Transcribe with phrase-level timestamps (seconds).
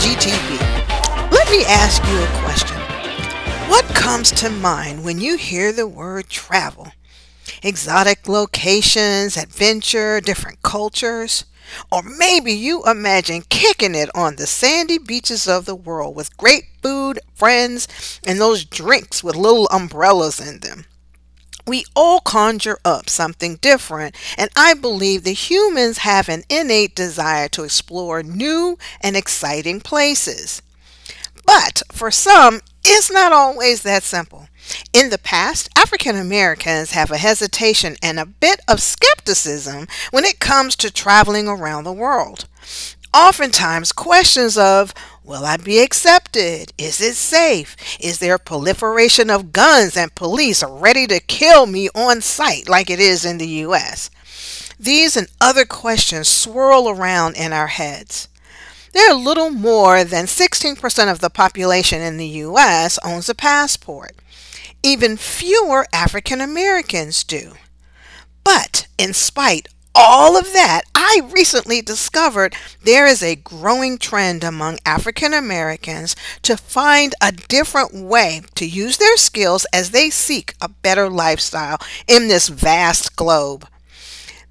[0.00, 1.30] GTB.
[1.30, 2.78] Let me ask you a question.
[3.68, 6.92] What comes to mind when you hear the word travel?
[7.62, 11.44] Exotic locations, adventure, different cultures?
[11.92, 16.64] Or maybe you imagine kicking it on the sandy beaches of the world with great
[16.82, 17.86] food, friends,
[18.26, 20.86] and those drinks with little umbrellas in them.
[21.66, 27.48] We all conjure up something different, and I believe the humans have an innate desire
[27.48, 30.62] to explore new and exciting places.
[31.46, 34.48] But for some, it's not always that simple.
[34.92, 40.38] In the past, African Americans have a hesitation and a bit of skepticism when it
[40.38, 42.46] comes to traveling around the world.
[43.12, 44.94] Oftentimes, questions of
[45.30, 46.72] Will I be accepted?
[46.76, 47.76] Is it safe?
[48.00, 52.90] Is there a proliferation of guns and police ready to kill me on sight like
[52.90, 54.10] it is in the US?
[54.76, 58.26] These and other questions swirl around in our heads.
[58.92, 64.16] There are little more than 16% of the population in the US owns a passport.
[64.82, 67.52] Even fewer African Americans do.
[68.42, 74.78] But in spite all of that, I recently discovered there is a growing trend among
[74.86, 80.68] African Americans to find a different way to use their skills as they seek a
[80.68, 83.66] better lifestyle in this vast globe.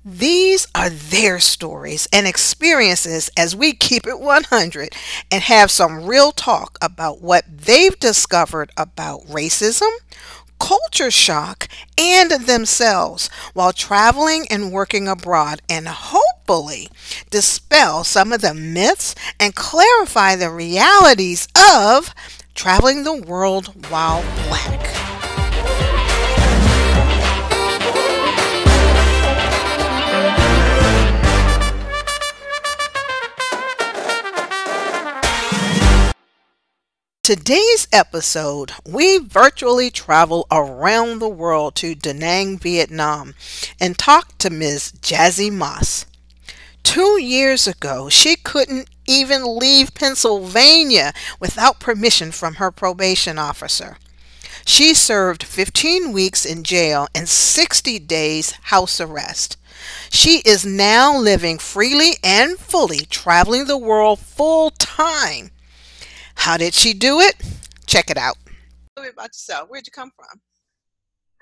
[0.05, 4.95] These are their stories and experiences as we keep it 100
[5.29, 9.91] and have some real talk about what they've discovered about racism,
[10.59, 16.89] culture shock, and themselves while traveling and working abroad, and hopefully
[17.29, 22.13] dispel some of the myths and clarify the realities of
[22.53, 25.08] traveling the world while black.
[37.29, 43.35] Today's episode, we virtually travel around the world to Da Nang, Vietnam,
[43.79, 44.93] and talk to Ms.
[45.03, 46.07] Jazzy Moss.
[46.81, 53.99] Two years ago, she couldn't even leave Pennsylvania without permission from her probation officer.
[54.65, 59.55] She served 15 weeks in jail and 60 days house arrest.
[60.09, 65.51] She is now living freely and fully, traveling the world full time.
[66.39, 67.35] How did she do it?
[67.85, 68.37] Check it out.
[68.95, 69.69] Tell me about yourself.
[69.69, 70.39] Where'd you come from?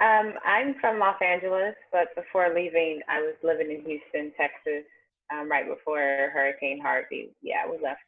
[0.01, 4.85] Um, I'm from Los Angeles, but before leaving, I was living in Houston, Texas,
[5.31, 5.99] um, right before
[6.33, 7.29] Hurricane Harvey.
[7.43, 8.01] Yeah, we left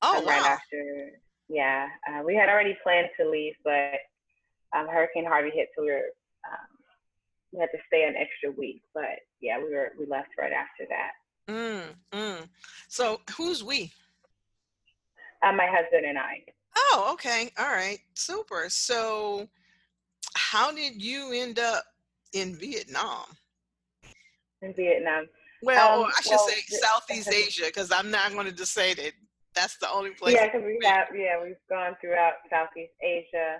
[0.00, 0.48] oh, um, right wow.
[0.48, 1.10] after.
[1.50, 4.00] Yeah, uh, we had already planned to leave, but
[4.74, 6.08] um, Hurricane Harvey hit, so we were
[6.50, 6.72] um,
[7.52, 8.80] we had to stay an extra week.
[8.94, 11.12] But yeah, we were we left right after that.
[11.48, 11.82] Mm,
[12.12, 12.48] mm.
[12.88, 13.92] So who's we?
[15.42, 16.42] Uh, my husband and I.
[16.76, 17.50] Oh, okay.
[17.58, 17.98] All right.
[18.14, 18.66] Super.
[18.68, 19.48] So,
[20.34, 21.84] how did you end up
[22.32, 23.24] in Vietnam?
[24.62, 25.26] In Vietnam.
[25.62, 28.94] Well, um, I should well, say Southeast Asia because I'm not going to just say
[28.94, 29.12] that
[29.54, 30.34] that's the only place.
[30.34, 33.58] Yeah, because we have, yeah, we've gone throughout Southeast Asia.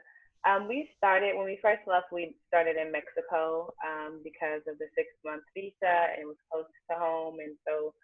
[0.49, 2.07] Um, we started when we first left.
[2.11, 6.67] We started in Mexico um, because of the six month visa, and it was close
[6.91, 7.95] to home, and so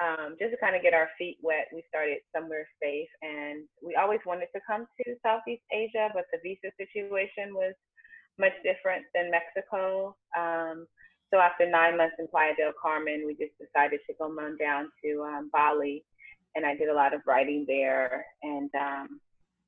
[0.00, 3.08] um, just to kind of get our feet wet, we started somewhere safe.
[3.22, 7.74] And we always wanted to come to Southeast Asia, but the visa situation was
[8.38, 10.14] much different than Mexico.
[10.38, 10.86] Um,
[11.32, 14.90] so after nine months in Playa del Carmen, we just decided to go on down
[15.04, 16.04] to um, Bali.
[16.54, 18.24] And I did a lot of writing there.
[18.42, 19.20] And um,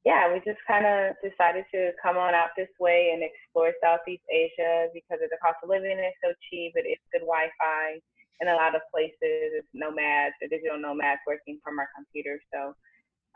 [0.07, 4.25] yeah, we just kind of decided to come on out this way and explore Southeast
[4.31, 6.73] Asia because of the cost of living is so cheap.
[6.75, 7.99] But It is good Wi Fi
[8.41, 12.41] in a lot of places it's nomads or digital nomads working from our computers.
[12.53, 12.75] So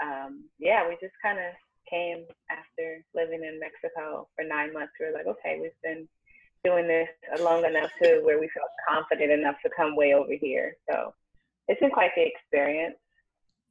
[0.02, 1.52] um, yeah, we just kind of
[1.88, 4.92] came after living in Mexico for nine months.
[4.98, 6.08] We were like, okay, we've been
[6.64, 7.08] doing this
[7.40, 10.76] long enough to where we felt confident enough to come way over here.
[10.90, 11.12] So
[11.68, 12.96] it's been quite the experience.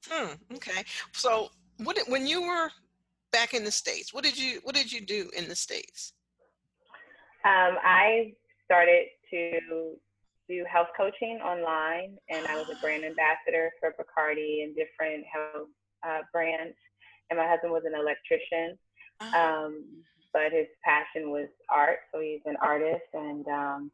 [0.08, 0.34] Hmm.
[0.56, 0.84] Okay.
[1.14, 2.70] So what when you were
[3.32, 6.14] back in the states, what did you what did you do in the states?
[7.46, 8.34] Um, I
[8.66, 9.96] started to
[10.48, 15.70] do health coaching online, and I was a brand ambassador for Bacardi and different health
[16.06, 16.76] uh, brands.
[17.30, 18.78] And my husband was an electrician,
[19.20, 19.66] uh-huh.
[19.66, 19.86] um,
[20.34, 23.08] but his passion was art, so he's an artist.
[23.14, 23.92] And um,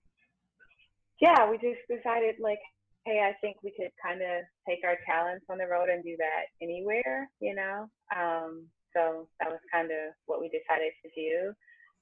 [1.22, 2.60] yeah, we just decided like,
[3.06, 6.16] hey, I think we could kind of take our talents on the road and do
[6.18, 7.90] that anywhere, you know.
[8.16, 8.66] Um,
[8.96, 11.54] so that was kind of what we decided to do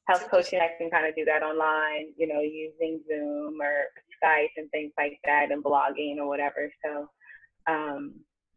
[0.08, 3.92] health coaching, I can kind of do that online, you know, using Zoom or
[4.24, 6.72] Skype and things like that and blogging or whatever.
[6.84, 7.10] So,
[7.68, 8.14] um,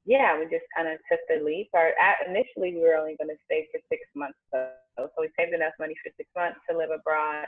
[0.06, 1.68] yeah, we just kind of took the leap.
[1.72, 1.92] Or
[2.26, 4.38] initially, we were only going to stay for six months.
[4.52, 7.46] So, so we saved enough money for six months to live abroad,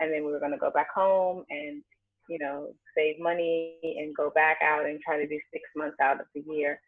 [0.00, 1.82] and then we were going to go back home and,
[2.28, 6.20] you know, save money and go back out and try to do six months out
[6.20, 6.80] of the year.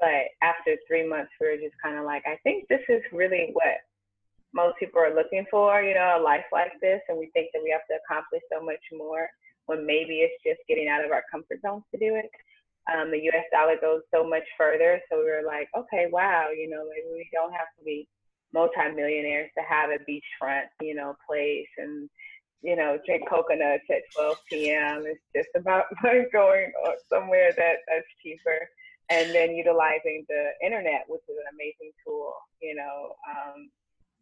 [0.00, 3.50] But after three months, we were just kind of like, I think this is really
[3.52, 3.82] what
[4.54, 7.62] most people are looking for, you know, a life like this, and we think that
[7.62, 9.28] we have to accomplish so much more
[9.68, 12.28] when maybe it's just getting out of our comfort zones to do it
[12.88, 15.00] um, the US dollar goes so much further.
[15.10, 18.08] So we were like, okay, wow, you know, maybe we don't have to be
[18.52, 22.08] multimillionaires to have a beachfront, you know, place and,
[22.62, 25.04] you know, drink coconuts at 12 p.m.
[25.06, 25.84] It's just about
[26.32, 26.72] going
[27.10, 28.58] somewhere that that's cheaper
[29.10, 33.70] and then utilizing the internet, which is an amazing tool, you know, um,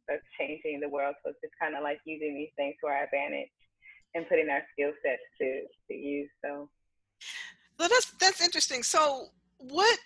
[0.08, 1.14] that's changing the world.
[1.22, 3.50] So it's just kind of like using these things to our advantage
[4.14, 6.30] and putting our skill sets to, to use.
[6.44, 6.68] So
[7.78, 8.82] so that's that's interesting.
[8.82, 9.26] So
[9.58, 9.98] what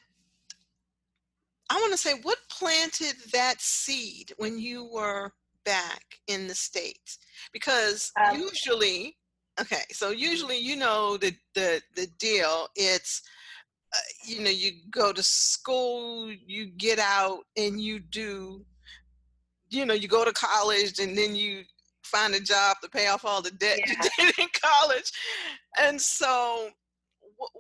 [1.71, 5.33] I want to say, what planted that seed when you were
[5.65, 7.19] back in the states?
[7.53, 9.17] Because um, usually,
[9.61, 12.69] okay, so usually you know the the the deal.
[12.75, 13.23] It's
[13.95, 18.65] uh, you know you go to school, you get out, and you do.
[19.73, 21.63] You know, you go to college, and then you
[22.11, 23.93] find a job to pay off all the debt yeah.
[23.93, 25.11] you did in college,
[25.81, 26.71] and so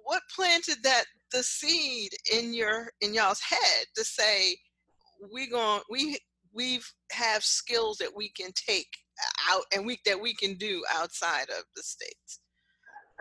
[0.04, 4.56] what planted that the seed in your in y'all's head to say
[5.32, 6.18] we going we
[6.52, 6.80] we
[7.12, 8.88] have skills that we can take
[9.50, 12.40] out and we that we can do outside of the states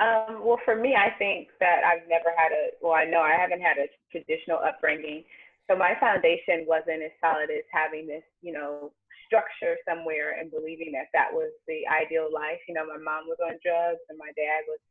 [0.01, 3.33] um, well for me i think that i've never had a well i know i
[3.33, 5.23] haven't had a traditional upbringing
[5.69, 8.91] so my foundation wasn't as solid as having this you know
[9.29, 13.37] structure somewhere and believing that that was the ideal life you know my mom was
[13.45, 14.81] on drugs and my dad was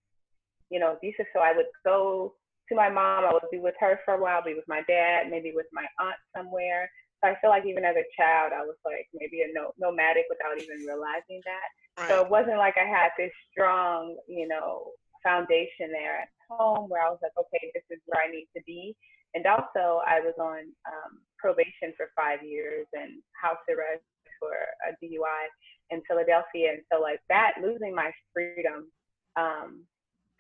[0.71, 1.27] you know, abusive.
[1.35, 2.35] So I would go
[2.69, 5.31] to my mom, I would be with her for a while, be with my dad,
[5.31, 6.91] maybe with my aunt somewhere.
[7.23, 10.27] So I feel like even as a child, I was like maybe a no, nomadic
[10.29, 11.69] without even realizing that.
[11.99, 12.09] Right.
[12.09, 14.93] So it wasn't like I had this strong, you know,
[15.25, 18.63] foundation there at home where I was like, okay, this is where I need to
[18.67, 18.95] be.
[19.35, 24.05] And also, I was on um, probation for five years and house arrest
[24.39, 25.45] for a DUI
[25.91, 26.73] in Philadelphia.
[26.73, 28.91] And so, like that, losing my freedom
[29.37, 29.85] um,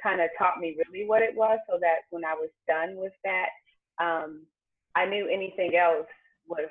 [0.03, 3.12] kind of taught me really what it was so that when I was done with
[3.25, 3.49] that,
[4.00, 4.47] um,
[4.95, 6.06] I knew anything else
[6.47, 6.69] was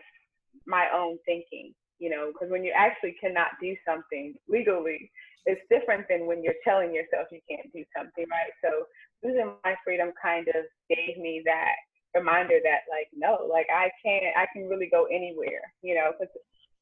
[0.65, 5.11] my own thinking, you know, because when you actually cannot do something legally,
[5.45, 8.51] it's different than when you're telling yourself you can't do something, right?
[8.63, 8.83] So
[9.23, 11.75] losing my freedom kind of gave me that
[12.15, 16.33] reminder that like, no, like I can't, I can really go anywhere, you know, because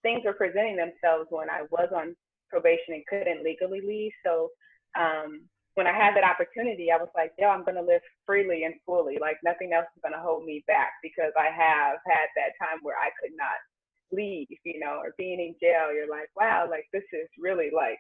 [0.06, 2.16] things were presenting themselves when I was on
[2.54, 4.14] probation and couldn't legally leave.
[4.24, 4.54] So
[4.94, 8.64] um, when I had that opportunity, I was like, yo, I'm going to live freely
[8.66, 9.18] and fully.
[9.20, 12.86] Like nothing else is going to hold me back because I have had that time
[12.86, 13.58] where I could not
[14.14, 15.90] leave, you know, or being in jail.
[15.90, 18.00] You're like, wow, like this is really like,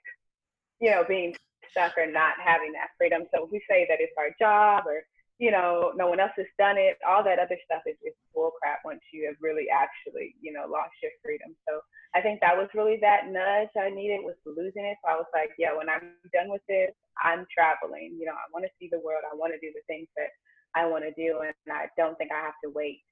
[0.79, 1.35] you know, being
[1.71, 3.23] stuck or not having that freedom.
[3.33, 5.01] So we say that it's our job or,
[5.37, 8.55] you know, no one else has done it, all that other stuff is just bull
[8.61, 11.51] crap once you have really actually, you know, lost your freedom.
[11.67, 11.83] So
[12.15, 14.95] I think that was really that nudge I needed was losing it.
[15.03, 18.15] So I was like, yeah, when I'm done with this, I'm traveling.
[18.15, 19.27] You know, I want to see the world.
[19.27, 20.31] I want to do the things that
[20.75, 23.03] I want to do, and I don't think I have to wait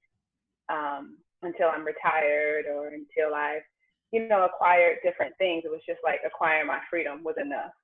[0.72, 3.68] um, until I'm retired or until I've,
[4.12, 5.64] you know, acquired different things.
[5.66, 7.76] It was just like acquiring my freedom was enough.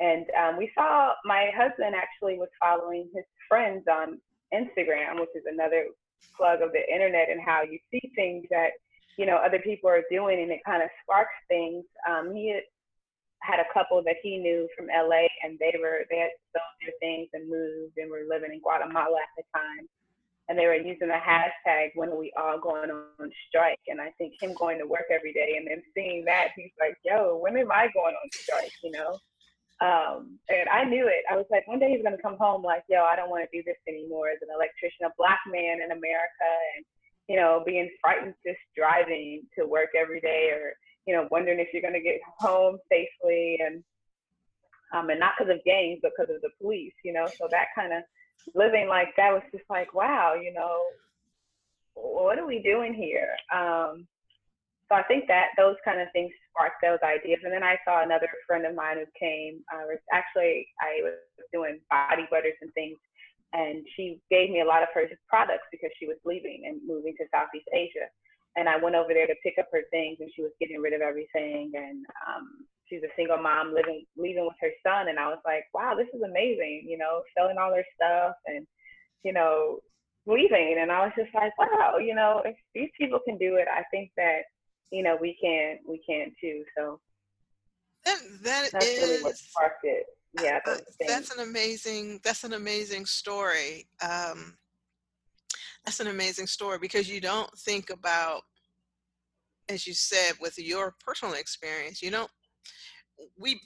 [0.00, 4.18] And um, we saw my husband actually was following his friends on
[4.52, 5.86] Instagram, which is another
[6.36, 8.70] plug of the internet, and how you see things that
[9.16, 11.84] you know other people are doing, and it kind of sparks things.
[12.08, 12.60] Um, he
[13.44, 16.94] had a couple that he knew from LA and they were they had sold their
[17.00, 19.86] things and moved and were living in Guatemala at the time.
[20.48, 23.80] And they were using the hashtag when are we all going on strike.
[23.88, 26.96] And I think him going to work every day and then seeing that, he's like,
[27.04, 28.72] Yo, when am I going on strike?
[28.82, 29.18] You know?
[29.80, 31.24] Um, and I knew it.
[31.30, 33.56] I was like, one day he's gonna come home like, yo, I don't want to
[33.56, 36.84] do this anymore as an electrician, a black man in America and
[37.28, 40.74] you know, being frightened just driving to work every day or
[41.06, 43.82] you know, wondering if you're to get home safely and
[44.92, 47.26] um, and not because of gangs, but because of the police, you know.
[47.26, 48.02] So that kind of
[48.54, 50.82] living like that was just like, wow, you know,
[51.94, 53.34] what are we doing here?
[53.52, 54.06] Um,
[54.88, 57.40] so I think that those kind of things sparked those ideas.
[57.42, 59.64] And then I saw another friend of mine who came.
[59.72, 61.16] Uh, actually, I was
[61.52, 62.98] doing body butters and things,
[63.52, 67.14] and she gave me a lot of her products because she was leaving and moving
[67.16, 68.08] to Southeast Asia
[68.56, 70.92] and I went over there to pick up her things, and she was getting rid
[70.92, 71.72] of everything.
[71.74, 75.64] And um, she's a single mom living leaving with her son, and I was like,
[75.74, 76.86] wow, this is amazing.
[76.86, 78.66] You know, selling all her stuff, and
[79.24, 79.80] you know,
[80.26, 80.78] leaving.
[80.80, 83.82] And I was just like, wow, you know, if these people can do it, I
[83.90, 84.46] think that,
[84.90, 86.64] you know, we can, we can too.
[86.76, 87.00] So
[88.04, 90.06] that, that that's is, really what sparked it.
[90.40, 90.58] Yeah.
[90.66, 93.88] uh, that's an amazing, that's an amazing story.
[94.02, 94.56] Um,
[95.84, 98.42] that's an amazing story because you don't think about,
[99.68, 102.30] as you said, with your personal experience, you don't,
[103.38, 103.60] we,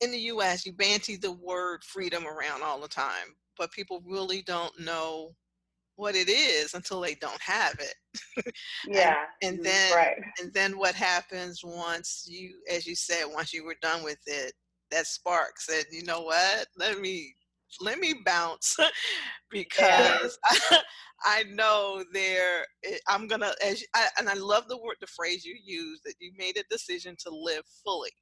[0.00, 4.42] in the US, you banty the word freedom around all the time, but people really
[4.42, 5.34] don't know
[5.96, 8.54] what it is until they don't have it.
[8.88, 9.16] yeah.
[9.42, 10.16] and, and, mm-hmm, then right.
[10.40, 14.52] and then what happens once you as you said, once you were done with it,
[14.90, 17.34] that spark said, you know what, let me
[17.80, 18.76] let me bounce
[19.50, 20.38] because
[20.70, 20.78] yeah.
[21.24, 25.06] I, I, know there eh, I'm gonna as I, and I love the word the
[25.08, 28.12] phrase you use that you made a decision to live fully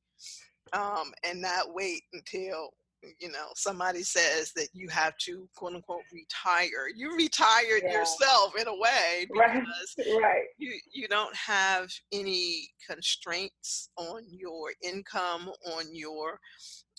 [0.72, 2.70] um, and not wait until
[3.18, 7.92] you know somebody says that you have to quote unquote retire you retired yeah.
[7.92, 10.22] yourself in a way because right.
[10.22, 10.44] right.
[10.58, 16.38] you you don't have any constraints on your income on your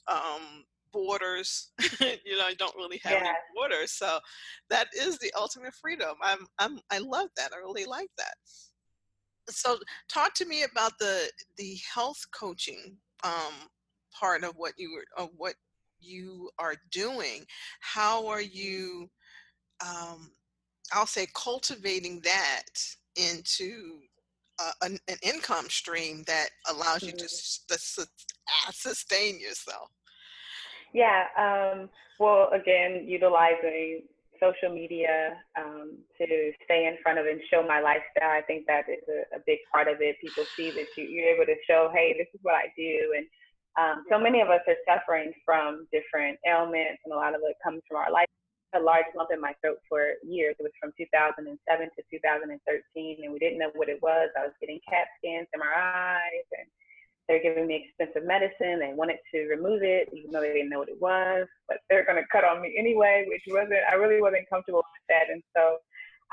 [0.08, 3.20] um, borders you know you don't really have yeah.
[3.20, 4.18] any borders so
[4.70, 8.36] that is the ultimate freedom i'm i'm i love that i really like that
[9.50, 9.78] so
[10.10, 12.96] talk to me about the the health coaching
[13.26, 13.54] um
[14.18, 15.56] part of what you were of what
[16.00, 17.46] you are doing
[17.80, 19.10] how are you
[19.86, 20.32] um,
[20.94, 22.64] i'll say cultivating that
[23.16, 24.00] into
[24.60, 29.90] uh, an, an, income stream that allows you to, to uh, sustain yourself.
[30.94, 34.04] Yeah um, well again utilizing
[34.40, 38.84] social media um, to stay in front of and show my lifestyle i think that
[38.90, 40.16] is a, a big part of it.
[40.22, 43.26] People see that you, you're able to show hey this is what i do and
[43.78, 47.58] um, so many of us are suffering from different ailments, and a lot of it
[47.64, 48.28] comes from our life.
[48.74, 50.56] A large lump in my throat for years.
[50.60, 54.28] It was from 2007 to 2013, and we didn't know what it was.
[54.36, 56.68] I was getting CAT scans, MRIs, and
[57.28, 58.84] they're giving me expensive medicine.
[58.84, 61.48] They wanted to remove it, even though they didn't know what it was.
[61.72, 63.88] But they're going to cut on me anyway, which wasn't.
[63.88, 65.80] I really wasn't comfortable with that, and so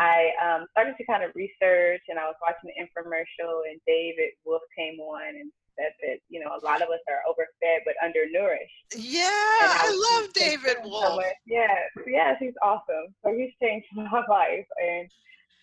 [0.02, 4.34] I um, started to kind of research, and I was watching the infomercial, and David
[4.42, 7.94] Wolfe came on and said that you know a lot of us are overfed but
[8.02, 8.94] undernourished.
[8.96, 11.24] Yeah, I love David Wolfe.
[11.46, 13.14] Yes, yes, he's awesome.
[13.24, 15.08] So he's changed my life, and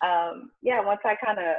[0.02, 1.56] um, yeah, once I kind of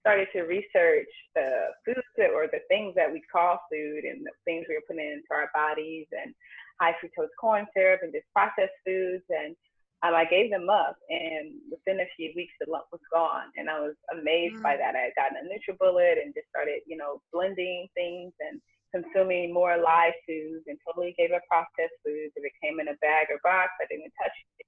[0.00, 4.32] started to research the foods that, or the things that we call food and the
[4.44, 6.34] things we are putting into our bodies and
[6.80, 9.54] high fructose corn syrup and just processed foods and
[10.02, 13.68] um, I gave them up, and within a few weeks, the lump was gone, and
[13.68, 14.62] I was amazed mm.
[14.62, 14.96] by that.
[14.96, 18.60] I had gotten a NutriBullet and just started, you know, blending things and
[18.96, 22.32] consuming more live foods, and totally gave up processed foods.
[22.34, 24.66] If it came in a bag or box, I didn't touch it,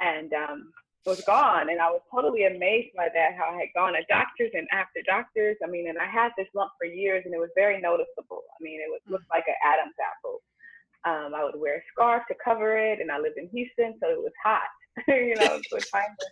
[0.00, 0.72] and um,
[1.04, 1.68] it was gone.
[1.68, 3.36] And I was totally amazed by that.
[3.36, 5.56] How I had gone to doctors and after doctors.
[5.62, 8.48] I mean, and I had this lump for years, and it was very noticeable.
[8.48, 10.40] I mean, it was looked like an Adam's apple.
[11.04, 14.10] Um, I would wear a scarf to cover it, and I lived in Houston, so
[14.10, 14.68] it was hot.
[15.08, 16.26] you know, so trying to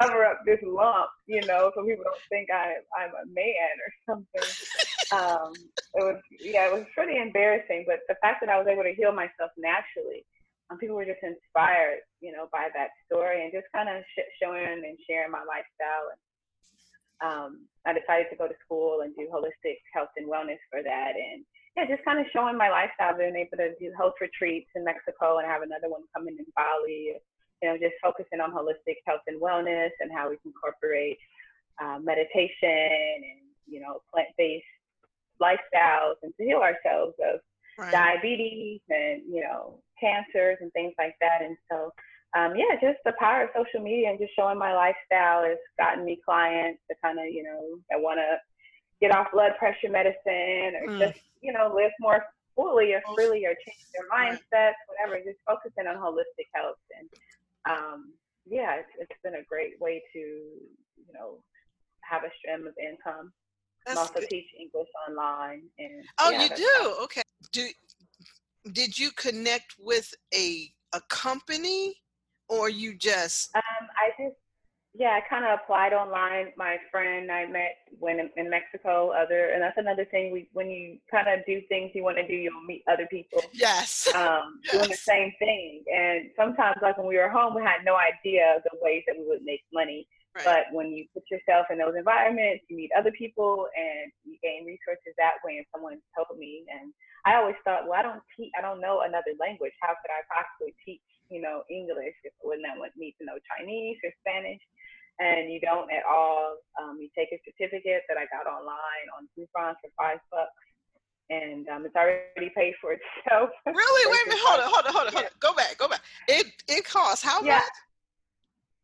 [0.00, 3.90] cover up this lump, you know, so people don't think I I'm a man or
[4.06, 4.48] something.
[5.12, 5.52] Um,
[5.94, 8.94] it was yeah, it was pretty embarrassing, but the fact that I was able to
[8.94, 10.24] heal myself naturally,
[10.70, 14.32] um, people were just inspired, you know, by that story and just kind of sh-
[14.42, 16.10] showing and sharing my lifestyle.
[16.12, 16.20] And
[17.24, 17.50] um,
[17.86, 21.44] I decided to go to school and do holistic health and wellness for that, and
[21.76, 25.38] yeah, just kind of showing my lifestyle, being able to do health retreats in Mexico
[25.38, 27.20] and have another one coming in Bali.
[27.62, 31.18] You know, just focusing on holistic health and wellness and how we can incorporate
[31.82, 34.64] uh, meditation and you know plant-based
[35.40, 37.40] lifestyles and to heal ourselves of
[37.78, 37.92] right.
[37.92, 41.42] diabetes and you know cancers and things like that.
[41.42, 41.92] And so,
[42.36, 46.04] um, yeah, just the power of social media and just showing my lifestyle has gotten
[46.04, 48.36] me clients to kind of you know that want to
[49.00, 50.98] get off blood pressure medicine or mm.
[50.98, 52.24] just you know, live more
[52.54, 55.22] fully or freely or change their mindsets, whatever.
[55.24, 56.76] Just focusing on holistic health.
[56.98, 57.08] And
[57.68, 58.12] um,
[58.46, 61.38] yeah, it's, it's been a great way to, you know,
[62.00, 63.32] have a stream of income.
[63.86, 64.28] That's also good.
[64.28, 65.62] teach English online.
[65.78, 66.94] And oh, yeah, you do?
[67.02, 67.22] Okay.
[67.52, 67.68] Do
[68.72, 71.94] did you connect with a a company,
[72.48, 73.54] or you just?
[73.54, 73.62] Um,
[73.96, 74.36] I just
[74.98, 76.52] yeah, I kind of applied online.
[76.56, 80.32] My friend I met when in, Mexico, other, and that's another thing.
[80.32, 83.42] We when you kind of do things you want to do, you'll meet other people.
[83.52, 84.08] Yes.
[84.16, 84.72] Um, yes.
[84.72, 88.62] doing the same thing, and sometimes, like when we were home, we had no idea
[88.64, 90.08] the ways that we would make money.
[90.34, 90.44] Right.
[90.44, 94.64] But when you put yourself in those environments, you meet other people, and you gain
[94.64, 95.58] resources that way.
[95.58, 96.94] And someone told me, and
[97.28, 99.76] I always thought, well, I don't teach, I don't know another language.
[99.82, 102.14] How could I possibly teach you know, English.
[102.22, 104.62] If I would need to know Chinese or Spanish,
[105.18, 109.28] and you don't at all, um, you take a certificate that I got online on
[109.32, 110.52] Groupon for five bucks,
[111.30, 113.50] and um, it's already paid for itself.
[113.66, 114.12] Really?
[114.12, 114.44] Wait a minute.
[114.44, 114.70] Hold on.
[114.70, 114.92] Hold on.
[114.92, 115.12] Hold on.
[115.12, 115.36] Hold on.
[115.40, 115.78] Go back.
[115.78, 116.02] Go back.
[116.28, 117.64] It it costs how yeah.
[117.64, 117.76] much?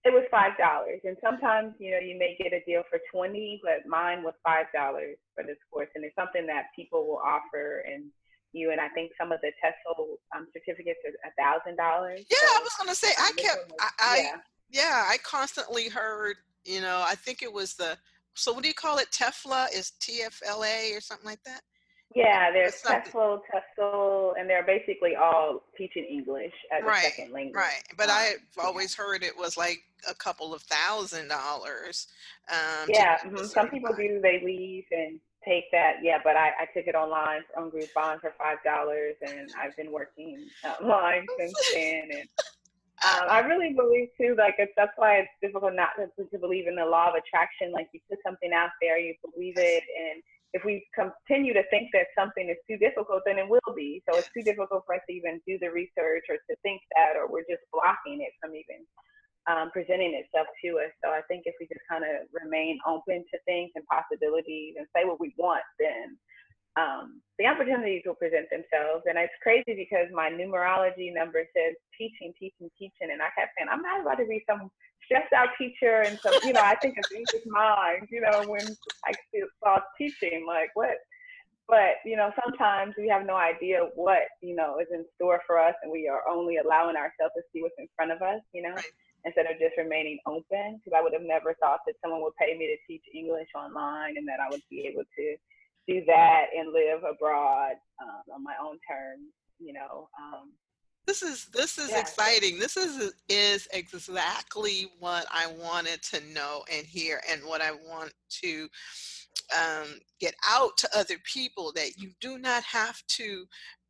[0.05, 3.61] It was five dollars, and sometimes you know you may get a deal for twenty,
[3.62, 7.85] but mine was five dollars for this course, and it's something that people will offer
[7.87, 8.11] and
[8.53, 12.21] you and I think some of the TESOL um, certificates are a thousand dollars.
[12.31, 14.37] Yeah, so, I was gonna say I kept I, I yeah.
[14.73, 17.97] Yeah I constantly heard you know I think it was the
[18.35, 21.61] so what do you call it TEFLA is TFLA or something like that.
[22.14, 23.41] Yeah, there's TESOL,
[23.79, 27.55] TESOL, and they're basically all teaching English as right, a second language.
[27.55, 32.09] Right, but um, I've always heard it was like a couple of thousand dollars.
[32.50, 33.45] Um, yeah, mm-hmm.
[33.45, 34.21] some people do.
[34.23, 35.97] They leave and take that.
[36.02, 39.91] Yeah, but I, I took it online on Groupon for five dollars, and I've been
[39.91, 40.45] working
[40.83, 42.09] online since then.
[42.12, 42.29] And
[43.03, 46.67] um, I really believe too, like it's, that's why it's difficult not to, to believe
[46.67, 47.73] in the law of attraction.
[47.73, 51.89] Like you put something out there, you believe it, and if we continue to think
[51.93, 54.03] that something is too difficult, then it will be.
[54.09, 57.17] So it's too difficult for us to even do the research or to think that,
[57.17, 58.85] or we're just blocking it from even
[59.49, 60.93] um, presenting itself to us.
[61.03, 64.87] So I think if we just kind of remain open to things and possibilities and
[64.95, 66.21] say what we want, then
[66.76, 69.05] um, the opportunities will present themselves.
[69.07, 73.11] And it's crazy because my numerology number says teaching, teaching, teaching.
[73.12, 74.71] And I kept saying, I'm not about to be some
[75.05, 78.64] stressed out teacher and so, you know, I think of anxious mind, you know, when
[79.05, 79.12] I
[79.62, 80.97] saw teaching, like what?
[81.69, 85.59] But, you know, sometimes we have no idea what, you know, is in store for
[85.59, 88.62] us and we are only allowing ourselves to see what's in front of us, you
[88.62, 88.75] know?
[88.75, 88.93] Right
[89.25, 92.59] instead of just remaining open because I would have never thought that someone would pay
[92.59, 95.26] me to teach English online and that I would be able to
[95.89, 97.73] do that and live abroad
[98.03, 100.09] um, on my own terms, you know.
[100.21, 100.53] Um,
[101.07, 102.01] this is this is yeah.
[102.01, 102.59] exciting.
[102.59, 108.12] This is is exactly what I wanted to know and hear, and what I want
[108.42, 108.68] to
[109.57, 113.45] um, get out to other people that you do not have to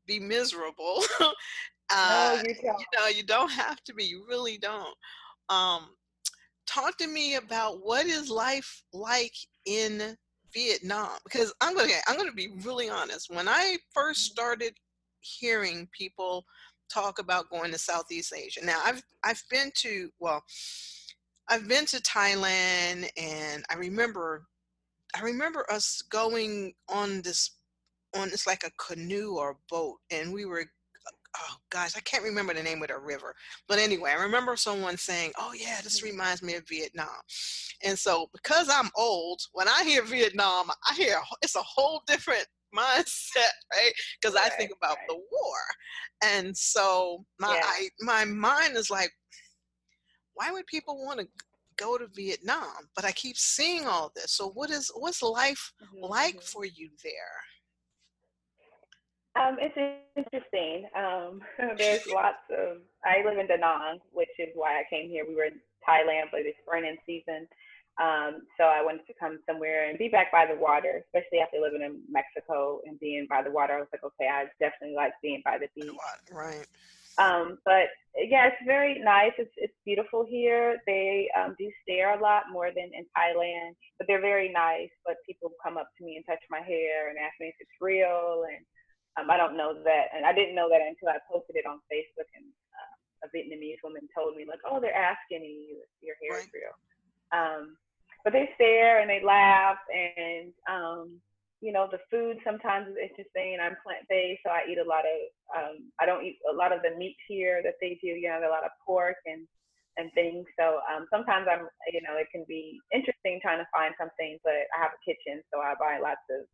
[0.06, 1.02] be miserable.
[1.20, 2.78] uh, no, you, don't.
[2.80, 4.04] you know, you don't have to be.
[4.04, 4.96] You really don't.
[5.50, 5.90] Um,
[6.66, 9.34] talk to me about what is life like
[9.66, 10.16] in
[10.54, 13.30] Vietnam because I'm gonna I'm gonna be really honest.
[13.30, 14.32] When I first mm-hmm.
[14.32, 14.74] started
[15.20, 16.44] hearing people
[16.92, 20.42] talk about going to Southeast Asia, now I've I've been to well,
[21.48, 24.46] I've been to Thailand, and I remember
[25.14, 27.50] I remember us going on this
[28.14, 30.66] on it's like a canoe or a boat, and we were
[31.38, 33.34] oh gosh, I can't remember the name of the river.
[33.68, 36.10] But anyway, I remember someone saying, oh yeah, this mm-hmm.
[36.10, 37.08] reminds me of Vietnam.
[37.84, 42.46] And so because I'm old, when I hear Vietnam, I hear it's a whole different
[42.76, 43.92] mindset, right?
[44.20, 45.08] Because right, I think about right.
[45.08, 45.58] the war.
[46.24, 47.62] And so my yeah.
[47.64, 49.10] I, my mind is like,
[50.34, 51.26] why would people want to
[51.76, 52.88] go to Vietnam?
[52.94, 54.32] But I keep seeing all this.
[54.32, 56.04] So what is what's life mm-hmm.
[56.04, 56.44] like mm-hmm.
[56.44, 57.12] for you there?
[59.34, 59.76] Um, it's
[60.16, 60.88] interesting.
[60.96, 61.40] Um,
[61.78, 62.78] there's lots of.
[63.04, 65.24] I live in Da Nang, which is why I came here.
[65.26, 67.48] We were in Thailand, but it's burning season.
[68.00, 71.60] Um, so I wanted to come somewhere and be back by the water, especially after
[71.60, 73.74] living in Mexico and being by the water.
[73.74, 75.92] I was like, okay, I definitely like being by the beach.
[76.32, 76.66] Right.
[77.18, 79.32] Um, but yeah, it's very nice.
[79.36, 80.78] It's it's beautiful here.
[80.86, 84.88] They um, do stare a lot more than in Thailand, but they're very nice.
[85.04, 87.76] But people come up to me and touch my hair and ask me if it's
[87.80, 88.64] real and
[89.20, 91.84] um, I don't know that, and I didn't know that until I posted it on
[91.92, 92.94] Facebook, and uh,
[93.24, 96.72] a Vietnamese woman told me like, "Oh, they're asking you, if your hair is real."
[97.32, 97.76] Um,
[98.24, 101.20] but they stare and they laugh, and um,
[101.60, 103.60] you know, the food sometimes is interesting.
[103.60, 105.18] I'm plant based, so I eat a lot of.
[105.52, 108.16] Um, I don't eat a lot of the meat here that they do.
[108.16, 109.44] You know, a lot of pork and
[110.00, 110.48] and things.
[110.56, 114.40] So um, sometimes I'm, you know, it can be interesting trying to find something.
[114.40, 116.48] But I have a kitchen, so I buy lots of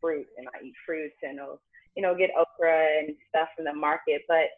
[0.00, 1.60] fruit and I eat fruits and I'll
[1.96, 4.22] you know, get okra and stuff from the market.
[4.28, 4.50] But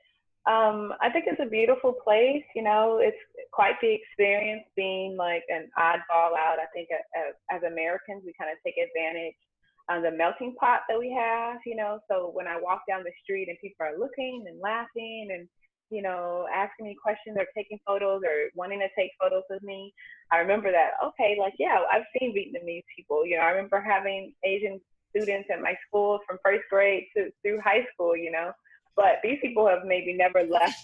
[0.51, 2.45] um, I think it's a beautiful place.
[2.55, 3.17] You know, it's
[3.53, 6.59] quite the experience being like an oddball out.
[6.59, 9.39] I think as, as Americans, we kind of take advantage
[9.91, 11.59] of the melting pot that we have.
[11.65, 15.29] You know, so when I walk down the street and people are looking and laughing
[15.33, 15.49] and
[15.93, 19.93] you know, asking me questions or taking photos or wanting to take photos with me.
[20.33, 23.27] I remember that, okay, like, yeah, I've seen Vietnamese people.
[23.27, 24.81] You know, I remember having Asian
[25.15, 28.53] students at my school from first grade to through high school, you know.
[28.97, 30.81] But these people have maybe never left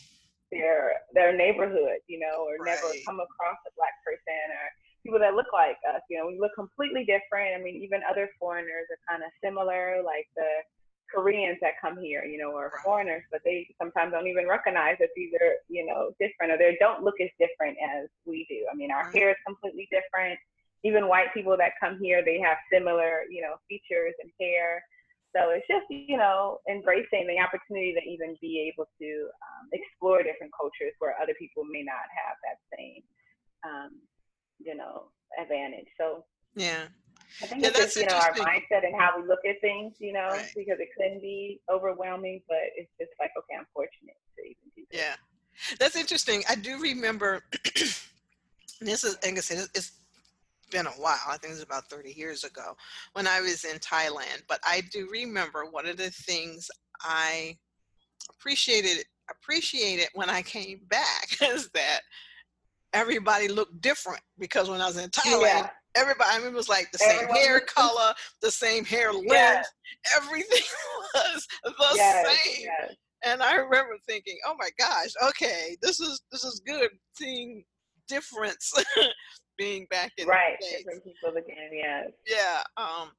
[0.53, 2.77] their their neighborhood, you know, or right.
[2.77, 4.67] never come across a black person or
[5.05, 6.03] people that look like us.
[6.11, 7.57] You know, we look completely different.
[7.57, 10.65] I mean, even other foreigners are kind of similar, like the
[11.13, 15.09] Koreans that come here, you know, or foreigners, but they sometimes don't even recognize that
[15.17, 18.67] these are, you know, different or they don't look as different as we do.
[18.71, 19.15] I mean, our right.
[19.15, 20.39] hair is completely different.
[20.85, 24.83] Even white people that come here, they have similar, you know, features and hair.
[25.37, 29.11] So it's just, you know, embracing the opportunity to even be able to
[29.45, 33.03] um, explore different cultures where other people may not have that same,
[33.67, 33.91] um,
[34.59, 35.89] you know, advantage.
[36.01, 36.89] So yeah,
[37.43, 39.95] I think yeah, it's just, you know, our mindset and how we look at things,
[39.99, 40.51] you know, right.
[40.57, 44.83] because it can be overwhelming, but it's just like, okay, I'm fortunate to even do
[44.91, 45.01] this.
[45.01, 45.15] Yeah.
[45.79, 46.43] That's interesting.
[46.49, 47.43] I do remember,
[48.81, 49.93] this is, like I said, it's
[50.71, 51.19] been a while.
[51.27, 52.77] I think it was about 30 years ago
[53.13, 54.43] when I was in Thailand.
[54.49, 56.71] But I do remember one of the things
[57.03, 57.57] I
[58.31, 62.01] appreciated appreciated when I came back is that
[62.95, 66.69] everybody looked different because when I was in Thailand, yeah everybody, I mean, it was
[66.69, 69.69] like the same hair color, the same hair length, yes.
[70.17, 70.63] everything
[71.15, 72.67] was the yes, same.
[72.67, 72.95] Yes.
[73.25, 77.65] And I remember thinking, oh my gosh, okay, this is this is good seeing
[78.07, 78.73] difference
[79.59, 83.11] being back in right different people again yeah yeah um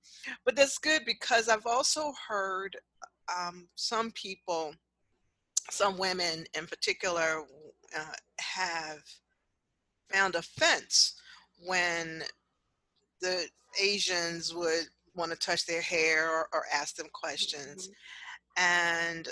[0.45, 2.75] but that's good because i've also heard
[3.37, 4.73] um some people
[5.69, 7.43] some women in particular
[7.97, 8.99] uh, have
[10.11, 11.15] found offense
[11.65, 12.23] when
[13.21, 13.45] the
[13.79, 17.87] Asians would want to touch their hair or, or ask them questions.
[17.87, 18.63] Mm-hmm.
[18.63, 19.27] And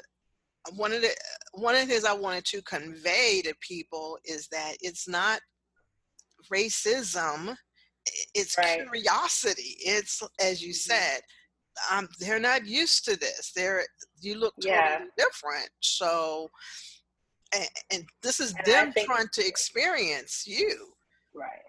[0.76, 1.10] one of the
[1.54, 5.40] one of the things I wanted to convey to people is that it's not
[6.54, 7.56] racism,
[8.34, 8.82] it's right.
[8.82, 9.78] curiosity.
[9.80, 10.94] It's as you mm-hmm.
[10.94, 11.22] said,
[11.92, 13.52] um, they're not used to this.
[13.56, 13.84] They're
[14.20, 15.00] you look totally yeah.
[15.18, 15.70] different.
[15.82, 16.50] So,
[17.54, 20.88] and, and this is and them think, trying to experience you.
[21.34, 21.62] Right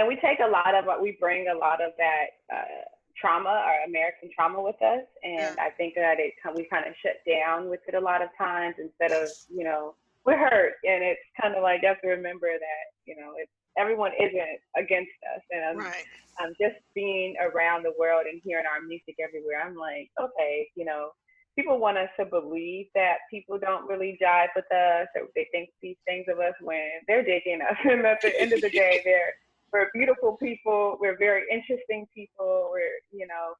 [0.00, 2.88] and we take a lot of what we bring a lot of that uh,
[3.20, 5.54] trauma or American trauma with us, and yeah.
[5.60, 8.76] I think that it we kind of shut down with it a lot of times
[8.78, 12.48] instead of you know we're hurt, and it's kind of like you have to remember
[12.48, 16.04] that you know it's everyone isn't against us, and right.
[16.42, 20.84] um, just being around the world and hearing our music everywhere, I'm like, okay, you
[20.84, 21.10] know,
[21.56, 25.70] people want us to believe that people don't really jive with us or they think
[25.82, 27.76] these things of us when they're digging us.
[27.84, 29.34] and at the end of the day, they're
[29.72, 30.98] we're beautiful people.
[31.00, 32.70] We're very interesting people.
[32.72, 33.54] We're, you know,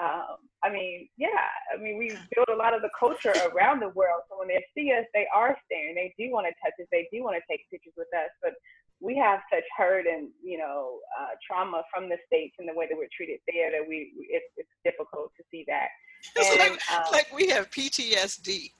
[0.00, 3.90] um, I mean, yeah, I mean, we build a lot of the culture around the
[3.90, 4.22] world.
[4.30, 5.94] So when they see us, they are staring.
[5.94, 6.88] They do want to touch us.
[6.90, 8.30] They do want to take pictures with us.
[8.42, 8.54] But
[9.00, 12.86] we have such hurt and you know uh, trauma from the states and the way
[12.88, 15.88] that we're treated there that we it's, it's difficult to see that.
[16.36, 18.72] It's and, like, um, like we have PTSD.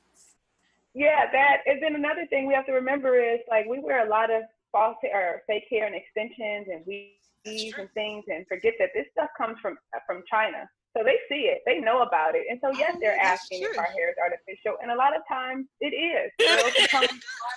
[0.93, 4.11] Yeah, that and then another thing we have to remember is like we wear a
[4.11, 8.91] lot of false or fake hair and extensions and weaves and things and forget that
[8.95, 10.69] this stuff comes from from China.
[10.97, 13.71] So they see it, they know about it, and so yes, oh, they're asking true.
[13.71, 16.33] if our hair is artificial, and a lot of times it is.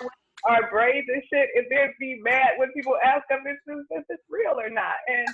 [0.45, 4.06] our braids and shit, and they'd be mad when people ask them if this, if
[4.10, 4.95] it's real or not.
[5.08, 5.27] And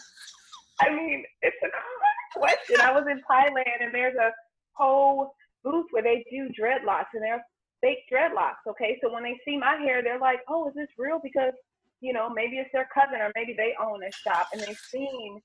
[0.81, 2.81] I mean, it's a question.
[2.81, 4.31] I was in Thailand, and there's a
[4.73, 7.43] whole booth where they do dreadlocks, and they're
[7.81, 8.67] fake dreadlocks.
[8.67, 11.53] Okay, so when they see my hair, they're like, "Oh, is this real?" Because
[12.01, 15.41] you know, maybe it's their cousin or maybe they own a shop and they've seen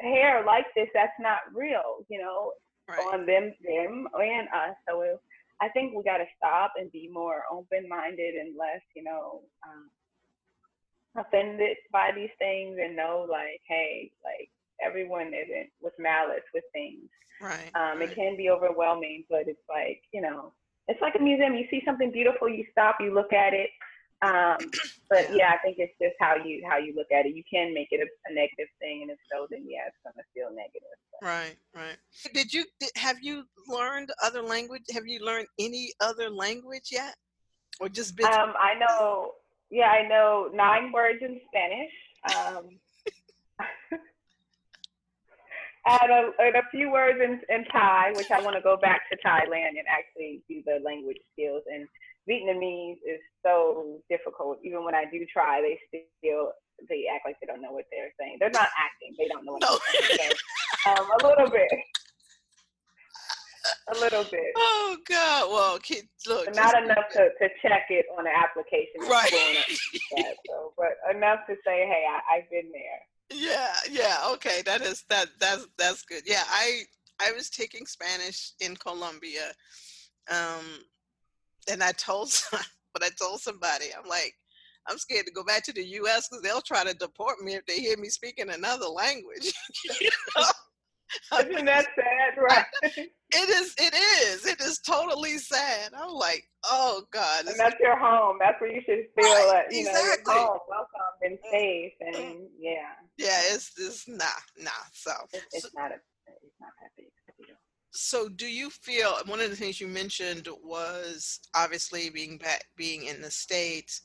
[0.00, 2.52] hair like this that's not real, you know,
[2.88, 2.98] right.
[3.14, 4.76] on them, them and us.
[4.88, 5.18] So it,
[5.60, 9.90] I think we got to stop and be more open-minded and less, you know, um,
[11.16, 14.50] offended by these things and know like, hey, like
[14.84, 17.08] everyone isn't with malice with things.
[17.40, 17.70] Right.
[17.74, 18.08] Um, right.
[18.08, 20.52] It can be overwhelming, but it's like, you know,
[20.86, 21.54] it's like a museum.
[21.54, 23.70] You see something beautiful, you stop, you look at it,
[24.22, 24.58] um,
[25.10, 25.36] but yeah.
[25.36, 25.50] yeah.
[25.54, 27.34] I think it's just how you how you look at it.
[27.34, 30.24] You can make it a, a negative thing, and if so, then yeah, it's gonna
[30.34, 30.82] feel negative.
[31.12, 31.26] So.
[31.26, 31.96] Right, right.
[32.34, 34.82] Did you did, have you learned other language?
[34.92, 37.14] Have you learned any other language yet,
[37.80, 38.26] or just been?
[38.26, 39.32] Um, I know.
[39.70, 41.92] Yeah, I know nine words in Spanish.
[42.34, 42.78] Um,
[45.88, 49.02] and, a, and a few words in, in Thai, which I want to go back
[49.10, 51.86] to Thailand and actually do the language skills and
[52.28, 54.58] Vietnamese is so difficult.
[54.62, 56.52] Even when I do try, they still
[56.88, 58.36] they act like they don't know what they're saying.
[58.38, 59.78] They're not acting; they don't know what no.
[59.92, 60.32] they're saying.
[60.86, 61.70] Um, a little bit,
[63.88, 64.52] a little bit.
[64.56, 65.50] Oh God!
[65.50, 69.00] Well, kids, look, but not enough to, to check it on an application.
[69.08, 69.30] Right.
[70.16, 73.00] That, so, but enough to say, hey, I, I've been there.
[73.30, 76.22] Yeah, yeah, okay, that is that that's that's good.
[76.26, 76.82] Yeah, I
[77.20, 79.52] I was taking Spanish in Colombia.
[80.30, 80.84] Um,
[81.70, 82.30] and I told,
[82.94, 84.34] but I told somebody, I'm like,
[84.88, 86.28] I'm scared to go back to the U.S.
[86.28, 89.52] because they'll try to deport me if they hear me speaking another language.
[90.00, 90.44] you know?
[91.40, 92.64] Isn't that sad, right?
[92.82, 93.74] it is.
[93.78, 94.46] It is.
[94.46, 95.92] It is totally sad.
[95.96, 97.46] I'm like, oh God.
[97.46, 98.36] And that's your home.
[98.40, 100.34] That's where you should feel Right, like you exactly.
[100.34, 102.30] know home, welcome, and mm, safe, mm.
[102.30, 104.24] and yeah, Yeah, it's it's nah,
[104.58, 104.70] nah.
[104.92, 105.94] So, it's, it's so, not a,
[106.44, 107.06] it's not that big.
[107.06, 107.56] of a deal.
[108.00, 113.06] So do you feel one of the things you mentioned was obviously being back, being
[113.06, 114.02] in the states.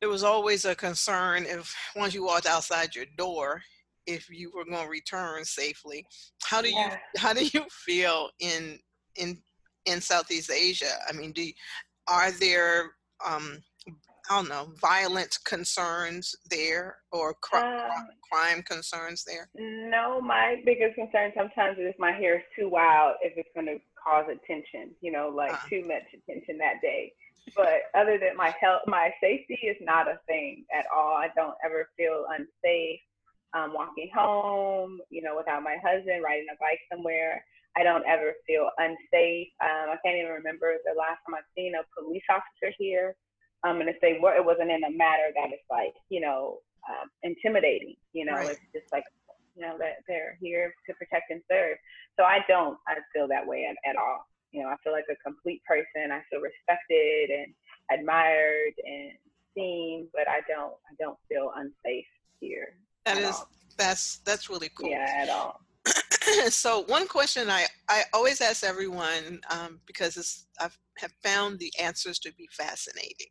[0.00, 3.60] There was always a concern if once you walked outside your door,
[4.06, 6.06] if you were going to return safely.
[6.44, 6.88] How do you
[7.18, 8.78] how do you feel in
[9.16, 9.36] in
[9.84, 10.92] in Southeast Asia?
[11.06, 11.52] I mean, do you,
[12.08, 12.92] are there
[13.24, 13.62] um,
[14.28, 19.48] I don't know violent concerns there or cri- Um, crime concerns there?
[19.54, 23.66] No, my biggest concern sometimes is if my hair is too wild, if it's going
[23.66, 25.68] to cause attention, you know, like Uh-huh.
[25.70, 27.12] too much attention that day.
[27.54, 31.14] But other than my health, my safety is not a thing at all.
[31.14, 33.00] I don't ever feel unsafe
[33.54, 37.44] um, walking home, you know, without my husband, riding a bike somewhere.
[37.76, 39.48] I don't ever feel unsafe.
[39.60, 43.14] Um, I can't even remember the last time I've seen a police officer here.
[43.66, 46.58] Um, and if they were, it wasn't in a matter that is like, you know,
[46.88, 47.96] um, intimidating.
[48.12, 48.50] You know, Right.
[48.50, 49.04] it's just like,
[49.56, 51.76] you know, that they're here to protect and serve.
[52.16, 54.26] So I don't, I feel that way at, at all.
[54.52, 56.12] You know, I feel like a complete person.
[56.12, 57.54] I feel respected and
[57.90, 59.12] admired and
[59.54, 62.06] seen, but I don't, I don't feel unsafe
[62.40, 62.68] here.
[63.04, 63.48] That is, all.
[63.76, 64.90] that's that's really cool.
[64.90, 65.60] Yeah, at all.
[66.48, 70.68] so one question I, I always ask everyone um, because it's, I
[70.98, 73.28] have found the answers to be fascinating,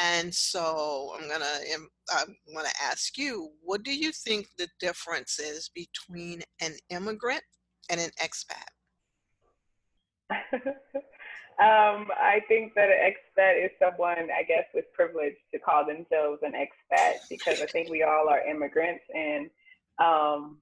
[0.00, 1.58] and so I'm gonna
[2.12, 7.42] I'm gonna ask you, what do you think the difference is between an immigrant
[7.90, 8.68] and an expat?
[11.60, 16.40] um, I think that an expat is someone, I guess, with privilege to call themselves
[16.42, 19.50] an expat because I think we all are immigrants and,
[19.98, 20.58] um,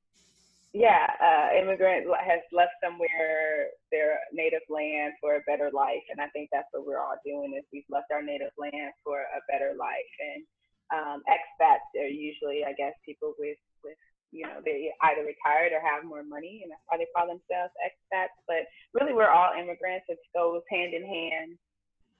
[0.76, 6.28] yeah, uh, immigrant has left somewhere their native land for a better life, and I
[6.36, 9.72] think that's what we're all doing is we've left our native land for a better
[9.72, 10.12] life.
[10.20, 10.44] And
[10.92, 13.96] um, expats are usually, I guess, people with with
[14.36, 17.72] you know they either retired or have more money, and that's why they call themselves
[17.80, 18.36] expats.
[18.44, 20.04] But really, we're all immigrants.
[20.12, 21.50] It goes hand in hand.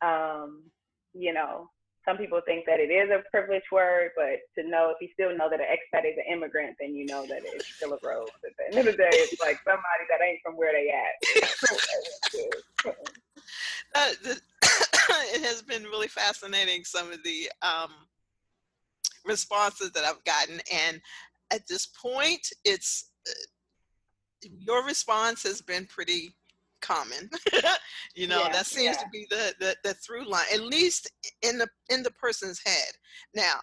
[0.00, 0.64] Um,
[1.12, 1.68] you know,
[2.06, 5.36] some people think that it is a privileged word, but to know if you still
[5.36, 8.28] know that an expat is an immigrant, then you know that it's still a road.
[8.44, 12.96] At the end of the day, it's like somebody that ain't from where they at.
[13.94, 14.38] Uh, the,
[15.34, 17.90] it has been really fascinating some of the um,
[19.24, 21.00] responses that I've gotten, and
[21.50, 23.32] at this point, it's uh,
[24.58, 26.36] your response has been pretty
[26.87, 27.31] common.
[28.14, 31.11] you know, Yeah, that seems to be the, the the through line, at least
[31.42, 32.92] in the in the person's head.
[33.35, 33.61] Now,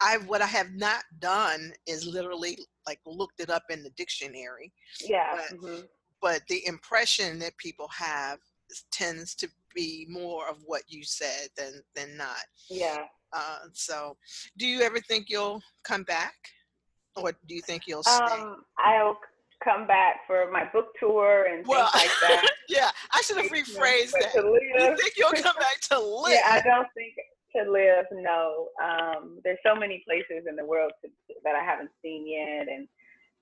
[0.00, 4.72] I, what I have not done is literally like looked it up in the dictionary
[5.00, 5.36] yeah.
[5.36, 5.88] But- mhm.
[6.20, 8.38] but the impression that people have
[8.90, 12.44] tends to be more of what you said than than not.
[12.68, 13.04] Yeah.
[13.32, 14.16] Uh, so,
[14.56, 16.34] do you ever think you'll come back,
[17.16, 18.40] or do you think you'll stay?
[18.40, 19.18] Um, I'll
[19.62, 22.50] come back for my book tour and Well, things like that.
[22.68, 24.32] yeah, I should have rephrased that.
[24.34, 26.32] to Do you think you'll come back to live?
[26.34, 27.14] yeah, I don't think
[27.56, 28.04] to live.
[28.12, 31.08] No, um, there's so many places in the world to,
[31.44, 32.86] that I haven't seen yet, and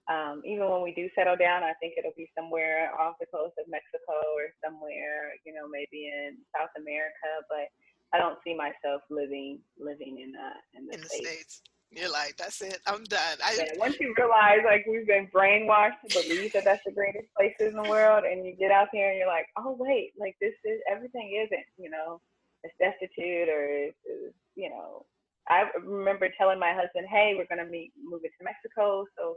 [0.06, 3.54] um, even when we do settle down, I think it'll be somewhere off the coast
[3.58, 7.30] of Mexico or somewhere, you know, maybe in South America.
[7.48, 7.72] But
[8.12, 11.26] I don't see myself living living in uh, in the in the states.
[11.26, 11.62] states.
[11.96, 12.78] You're like, that's it.
[12.86, 13.38] I'm done.
[13.44, 17.26] I, Yeah, once you realize like we've been brainwashed to believe that that's the greatest
[17.36, 20.36] places in the world, and you get out here and you're like, oh wait, like
[20.40, 22.20] this is everything isn't, you know,
[22.62, 25.06] it's destitute or it's, it's you know.
[25.46, 29.36] I remember telling my husband, hey, we're gonna meet moving to Mexico, so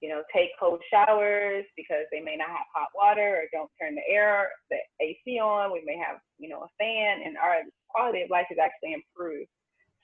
[0.00, 3.94] you know, take cold showers because they may not have hot water or don't turn
[3.94, 5.72] the air, the AC on.
[5.72, 9.50] We may have, you know, a fan, and our quality of life is actually improved.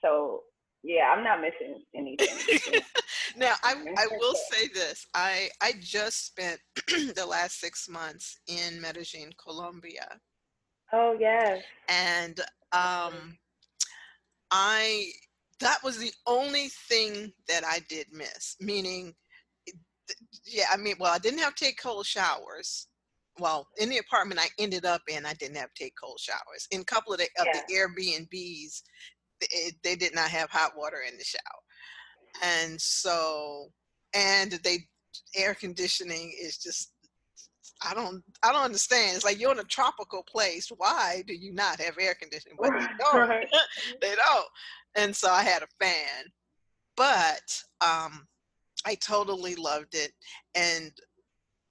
[0.02, 0.42] So
[0.86, 2.80] yeah, I'm not missing anything.
[3.36, 5.04] now, I, I will say this.
[5.14, 10.06] I, I just spent the last six months in Medellin, Colombia.
[10.92, 11.60] oh yes.
[11.88, 12.38] and
[12.72, 13.36] um,
[14.52, 15.10] I
[15.60, 18.56] that was the only thing that I did miss.
[18.60, 19.12] Meaning,
[20.44, 22.86] yeah, I mean, well, I didn't have to take cold showers.
[23.38, 26.68] Well, in the apartment I ended up in, I didn't have to take cold showers.
[26.70, 28.82] In a couple of the, of the Airbnbs,
[29.40, 31.40] it, they did not have hot water in the shower,
[32.42, 33.68] and so
[34.14, 34.78] and they
[35.34, 36.92] air conditioning is just
[37.82, 39.16] I don't I don't understand.
[39.16, 40.70] It's like you're in a tropical place.
[40.76, 42.56] Why do you not have air conditioning?
[42.60, 43.28] But they don't.
[43.28, 43.48] Right.
[44.00, 44.46] they don't.
[44.96, 46.24] And so I had a fan.
[46.96, 48.26] But um
[48.86, 50.12] I totally loved it,
[50.54, 50.92] and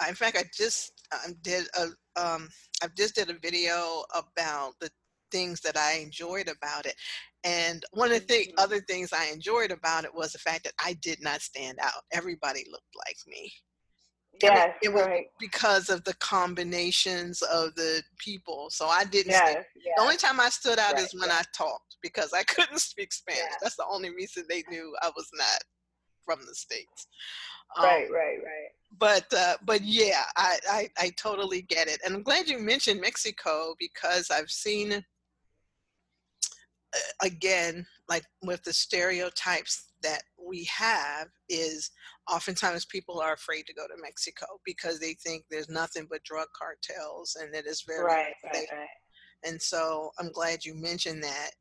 [0.07, 1.83] in fact, I just um, did a
[2.21, 2.49] um,
[2.83, 4.89] I just did a video about the
[5.31, 6.95] things that I enjoyed about it.
[7.43, 8.59] And one of the th- mm-hmm.
[8.59, 12.03] other things I enjoyed about it was the fact that I did not stand out.
[12.11, 13.51] Everybody looked like me.
[14.41, 15.27] Yes, it was right.
[15.39, 18.67] because of the combinations of the people.
[18.69, 19.31] So I didn't.
[19.31, 19.93] Yes, yes.
[19.95, 21.45] The only time I stood out right, is when yes.
[21.45, 23.53] I talked because I couldn't speak Spanish.
[23.61, 25.63] That's the only reason they knew I was not
[26.25, 27.07] from the states.
[27.77, 28.69] Right, um, right, right.
[28.97, 33.01] But uh, but yeah, I, I I totally get it, and I'm glad you mentioned
[33.01, 35.03] Mexico because I've seen
[37.21, 41.91] again like with the stereotypes that we have is
[42.31, 46.47] oftentimes people are afraid to go to Mexico because they think there's nothing but drug
[46.57, 48.87] cartels and it is very right, right, right.
[49.43, 51.51] And so I'm glad you mentioned that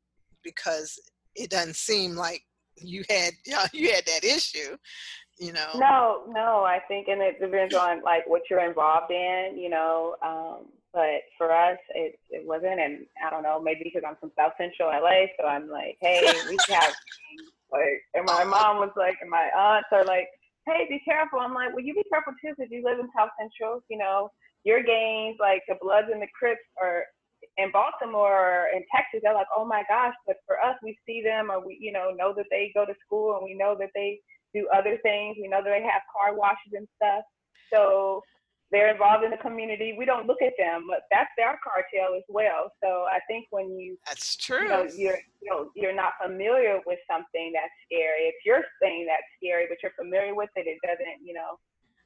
[0.43, 0.99] because
[1.35, 2.41] it doesn't seem like
[2.77, 3.33] you had
[3.73, 4.77] you, had that issue
[5.39, 9.57] you know no no i think and it depends on like what you're involved in
[9.57, 14.01] you know um but for us it it wasn't and i don't know maybe because
[14.07, 16.95] i'm from south central la so i'm like hey we have
[17.71, 20.27] like and my mom was like and my aunts are like
[20.65, 23.29] hey be careful i'm like well you be careful too because you live in south
[23.37, 24.31] central you know
[24.63, 27.03] your gangs like the bloods and the crips are
[27.57, 31.21] in Baltimore or in Texas, they're like, oh my gosh, but for us, we see
[31.23, 33.91] them or we, you know, know that they go to school and we know that
[33.95, 34.19] they
[34.53, 35.37] do other things.
[35.39, 37.23] We know that they have car washes and stuff.
[37.71, 38.21] So
[38.71, 39.95] they're involved in the community.
[39.97, 42.71] We don't look at them, but that's their cartel as well.
[42.83, 46.79] So I think when you that's true, you know, you're you know you're not familiar
[46.85, 48.27] with something that's scary.
[48.27, 50.67] If you're thing that's scary, but you're familiar with it.
[50.67, 51.59] It doesn't, you know,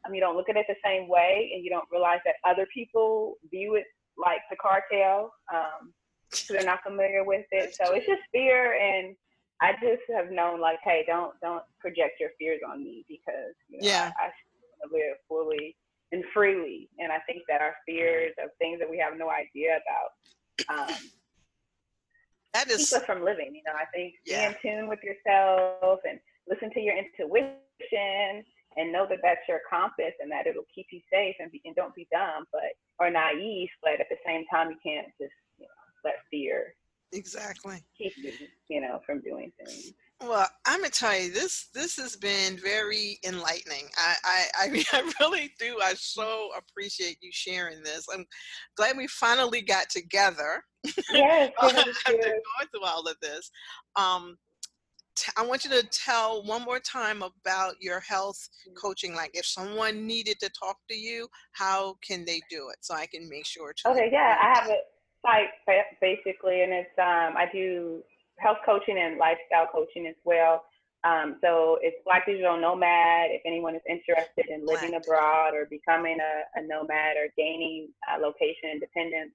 [0.05, 2.35] I mean, you don't look at it the same way, and you don't realize that
[2.45, 3.85] other people view it
[4.17, 5.31] like the cartel.
[5.53, 5.93] Um,
[6.31, 7.73] so they're not familiar with it.
[7.73, 9.15] So it's just fear and
[9.61, 13.81] I just have known like, hey, don't don't project your fears on me because you
[13.81, 14.11] know, yeah.
[14.19, 15.75] I, I live fully
[16.11, 16.89] and freely.
[16.99, 20.95] And I think that our fears of things that we have no idea about um,
[22.53, 23.53] that is keep us from living.
[23.55, 24.49] You know, I think yeah.
[24.49, 28.43] be in tune with yourself and listen to your intuition
[28.77, 31.75] and know that that's your compass and that it'll keep you safe and, be, and
[31.75, 35.65] don't be dumb but or naive but at the same time you can't just you
[35.65, 36.73] know let fear
[37.11, 38.31] exactly keep you
[38.69, 43.19] you know from doing things well i'm gonna tell you this this has been very
[43.25, 48.25] enlightening i i i, mean, I really do i so appreciate you sharing this i'm
[48.75, 50.63] glad we finally got together
[51.11, 53.49] yes, after going through all of this
[53.95, 54.37] um
[55.37, 58.37] I want you to tell one more time about your health
[58.81, 59.13] coaching.
[59.13, 62.77] Like, if someone needed to talk to you, how can they do it?
[62.81, 63.91] So I can make sure to.
[63.91, 64.77] Okay, yeah, I have a
[65.25, 65.49] site
[66.01, 68.01] basically, and it's um, I do
[68.39, 70.63] health coaching and lifestyle coaching as well.
[71.03, 73.31] Um, so it's Black Digital Nomad.
[73.31, 78.19] If anyone is interested in living abroad or becoming a, a nomad or gaining uh,
[78.19, 79.31] location independence,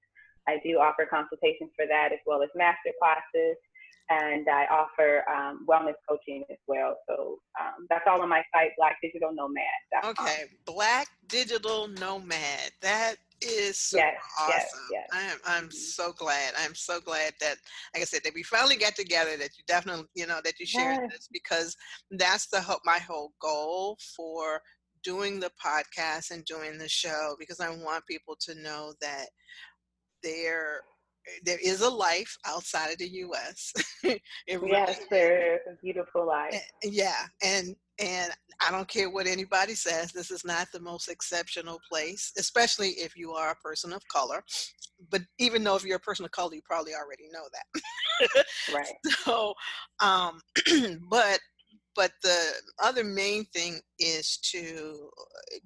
[0.46, 3.56] I do offer consultations for that as well as master classes
[4.10, 6.96] and I offer um, wellness coaching as well.
[7.08, 10.10] So um, that's all on my site, Black Digital Nomad.
[10.18, 12.72] Okay, Black Digital Nomad.
[12.82, 14.54] That is so yes, awesome.
[14.56, 15.08] Yes, yes.
[15.12, 15.70] I am I'm mm-hmm.
[15.70, 16.54] so glad.
[16.58, 17.56] I'm so glad that
[17.94, 20.66] like I said that we finally got together that you definitely you know that you
[20.66, 21.12] shared yes.
[21.12, 21.76] this because
[22.12, 24.60] that's the hope my whole goal for
[25.02, 29.26] doing the podcast and doing the show because I want people to know that
[30.22, 30.80] they're
[31.44, 33.72] there is a life outside of the U.S.
[34.02, 36.60] it really yes, there is a beautiful life.
[36.82, 38.32] Yeah, and and
[38.66, 40.12] I don't care what anybody says.
[40.12, 44.42] This is not the most exceptional place, especially if you are a person of color.
[45.10, 48.44] But even though if you're a person of color, you probably already know that.
[48.72, 48.86] right.
[49.24, 49.54] So,
[50.00, 50.40] um,
[51.10, 51.40] but
[51.96, 55.08] but the other main thing is to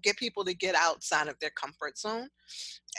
[0.02, 2.28] get people to get outside of their comfort zone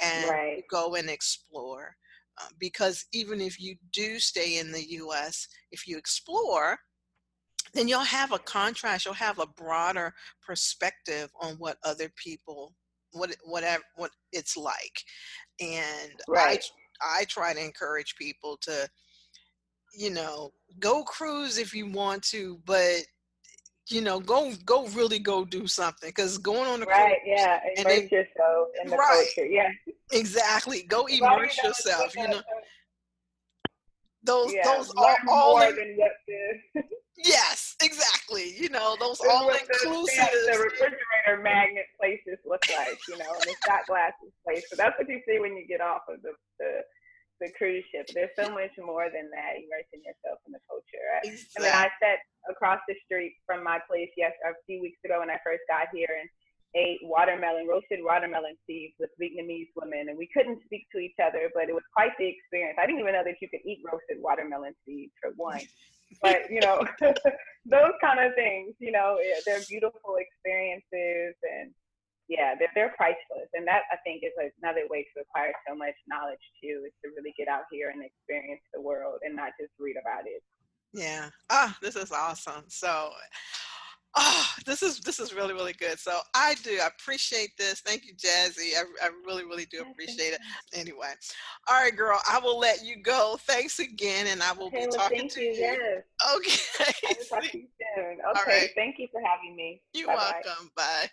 [0.03, 0.63] and right.
[0.71, 1.95] go and explore
[2.41, 6.79] uh, because even if you do stay in the US, if you explore,
[7.73, 10.13] then you'll have a contrast, you'll have a broader
[10.45, 12.73] perspective on what other people
[13.12, 15.04] what whatever what it's like.
[15.60, 16.63] And right.
[17.02, 18.87] I I try to encourage people to
[19.94, 23.02] you know, go cruise if you want to, but
[23.87, 26.98] you know, go go really go do something because going on the cruise.
[26.98, 29.69] right, yeah, immerse yourself in the right, culture, yeah,
[30.12, 30.83] exactly.
[30.83, 32.41] Go immerse yourself, you know.
[34.23, 36.83] Those yeah, those all, all than what the
[37.24, 38.56] yes, exactly.
[38.58, 40.30] You know those all inclusive.
[40.32, 44.63] The, the refrigerator magnet places look like, you know, and the shot glasses place.
[44.70, 46.82] So that's what you see when you get off of the, the
[47.40, 48.04] the cruise ship.
[48.12, 49.52] There's so much more than that.
[49.56, 51.00] Immersing yourself in the culture.
[51.08, 51.24] Right?
[51.24, 51.67] Exactly.
[51.67, 52.20] I mean, I set
[52.52, 55.88] across the street from my place yes a few weeks ago when I first got
[55.96, 56.28] here and
[56.76, 61.50] ate watermelon, roasted watermelon seeds with Vietnamese women, and we couldn't speak to each other,
[61.56, 62.78] but it was quite the experience.
[62.78, 65.65] I didn't even know that you could eat roasted watermelon seeds for one,
[66.21, 66.85] but you know,
[67.65, 71.71] those kind of things, you know, they're beautiful experiences, and
[72.27, 73.49] yeah, they're, they're priceless.
[73.53, 77.10] And that I think is another way to acquire so much knowledge too, is to
[77.17, 80.41] really get out here and experience the world and not just read about it.
[80.93, 81.29] Yeah.
[81.49, 82.63] Ah, this is awesome.
[82.67, 83.12] So
[84.15, 85.99] Oh, this is this is really really good.
[85.99, 87.81] So I do I appreciate this.
[87.81, 88.71] Thank you, Jazzy.
[88.75, 90.39] I, I really really do appreciate it.
[90.73, 91.07] Anyway,
[91.67, 92.19] all right, girl.
[92.29, 93.37] I will let you go.
[93.41, 95.51] Thanks again, and I will okay, be well, talking to you.
[95.51, 95.60] you.
[95.60, 96.03] Yes.
[96.35, 96.93] Okay.
[97.10, 98.17] I will talk to you soon.
[98.31, 98.62] Okay.
[98.62, 98.69] Right.
[98.75, 99.81] Thank you for having me.
[99.93, 100.41] You're Bye-bye.
[100.45, 100.71] welcome.
[100.75, 101.10] Bye.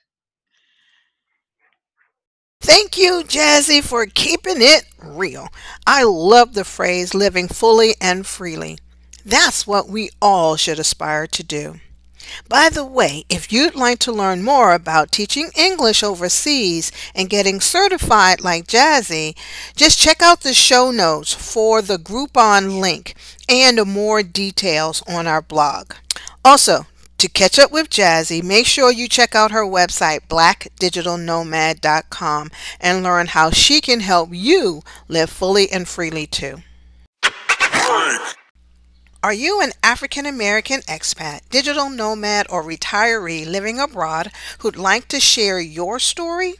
[2.60, 5.48] Thank you, Jazzy, for keeping it real.
[5.86, 8.78] I love the phrase living fully and freely.
[9.24, 11.80] That's what we all should aspire to do.
[12.48, 17.60] By the way, if you'd like to learn more about teaching English overseas and getting
[17.60, 19.36] certified like Jazzy,
[19.74, 23.14] just check out the show notes for the Groupon link
[23.48, 25.94] and more details on our blog.
[26.44, 26.86] Also,
[27.18, 32.50] to catch up with Jazzy, make sure you check out her website, blackdigitalnomad.com,
[32.80, 36.58] and learn how she can help you live fully and freely too.
[39.22, 45.18] Are you an African American expat, digital nomad, or retiree living abroad who'd like to
[45.20, 46.54] share your story?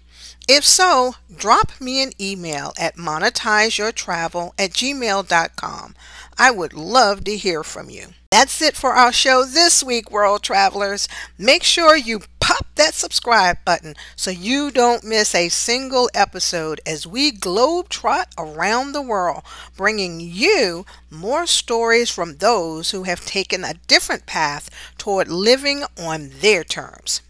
[0.49, 5.95] If so, drop me an email at monetizeyourtravel at gmail.com.
[6.39, 8.09] I would love to hear from you.
[8.31, 11.09] That's it for our show this week, world travelers.
[11.39, 17.05] Make sure you pop that subscribe button so you don't miss a single episode as
[17.05, 19.43] we globetrot around the world,
[19.77, 26.31] bringing you more stories from those who have taken a different path toward living on
[26.39, 27.21] their terms.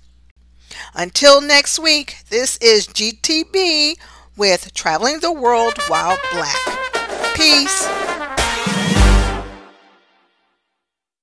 [0.95, 3.95] Until next week, this is GTB
[4.37, 6.59] with Traveling the World While Black.
[7.35, 8.05] Peace.